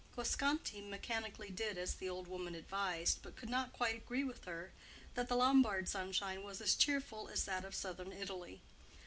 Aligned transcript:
Guasconti 0.15 0.81
mechanically 0.81 1.51
did 1.51 1.77
as 1.77 1.93
the 1.93 2.09
old 2.09 2.27
woman 2.27 2.55
advised, 2.55 3.19
but 3.21 3.35
could 3.35 3.49
not 3.51 3.71
quite 3.71 3.93
agree 3.95 4.23
with 4.23 4.45
her 4.45 4.71
that 5.13 5.29
the 5.29 5.35
Paduan 5.37 5.85
sunshine 5.87 6.41
was 6.41 6.59
as 6.59 6.73
cheerful 6.73 7.29
as 7.31 7.45
that 7.45 7.63
of 7.63 7.75
southern 7.75 8.11
Italy. 8.11 8.61